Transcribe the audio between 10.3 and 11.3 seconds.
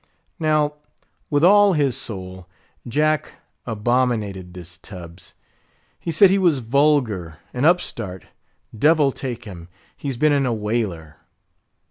in a whaler.